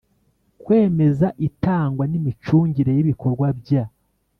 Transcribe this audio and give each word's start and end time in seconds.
Kwemeza 0.63 1.27
itangwa 1.47 2.03
n 2.11 2.13
imicungire 2.19 2.91
y 2.93 3.01
ibikorwa 3.03 3.47
bya 3.59 3.83